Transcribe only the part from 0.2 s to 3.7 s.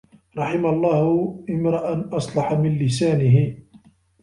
رَحِمَ اللَّهُ امْرَأً أَصْلَحَ مِنْ لِسَانِهِ